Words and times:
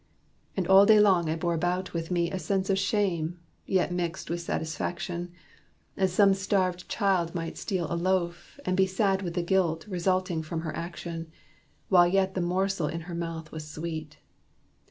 And 0.57 0.67
all 0.67 0.87
day 0.87 0.99
long 0.99 1.29
I 1.29 1.35
bore 1.35 1.53
about 1.53 1.93
with 1.93 2.09
me 2.09 2.31
A 2.31 2.39
sense 2.39 2.71
of 2.71 2.79
shame 2.79 3.39
yet 3.67 3.91
mixed 3.91 4.31
with 4.31 4.41
satisfaction, 4.41 5.31
As 5.95 6.11
some 6.11 6.33
starved 6.33 6.89
child 6.89 7.35
might 7.35 7.55
steal 7.55 7.85
a 7.87 7.93
loaf, 7.93 8.59
and 8.65 8.75
be 8.75 8.87
Sad 8.87 9.21
with 9.21 9.35
the 9.35 9.43
guilt 9.43 9.85
resulting 9.87 10.41
from 10.41 10.61
her 10.61 10.75
action, 10.75 11.31
While 11.89 12.07
yet 12.07 12.33
the 12.33 12.41
morsel 12.41 12.87
in 12.87 13.01
her 13.01 13.13
mouth 13.13 13.51
was 13.51 13.67
sweet. 13.69 14.17